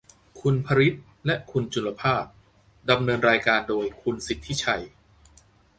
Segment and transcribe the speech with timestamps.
[0.39, 2.25] คุณพริษฐ์และคุณจุลภาส
[2.89, 4.83] ดำเนินรายการโดยคุณสิทธิชัย